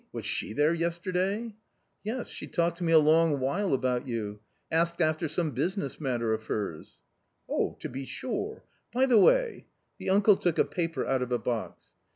[0.13, 4.39] Was she there yesterday?"*—*" Yes, she talked to me a long while about you,
[4.71, 6.97] asked after some business matter of hers."
[7.47, 9.67] "Oh, to be sure; by the way"
[9.99, 11.93] The uncle took a paper out of a box.